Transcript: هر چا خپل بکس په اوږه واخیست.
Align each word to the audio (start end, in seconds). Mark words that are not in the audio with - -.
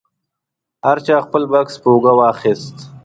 هر 0.85 0.97
چا 1.05 1.15
خپل 1.25 1.43
بکس 1.51 1.75
په 1.81 1.87
اوږه 1.93 2.13
واخیست. 2.19 2.75